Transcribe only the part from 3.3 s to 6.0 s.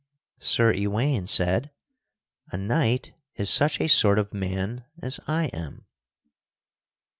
is such a sort of man as I am."